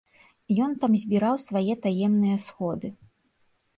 Ён 0.67 0.71
там 0.83 0.95
збіраў 1.01 1.35
свае 1.45 1.73
таемныя 1.85 2.37
сходы. 2.47 2.87